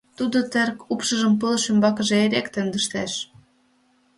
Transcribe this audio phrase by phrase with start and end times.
[0.17, 3.13] тудо теркупшыжым пылыш ӱмбакыже эреак темдыштеш.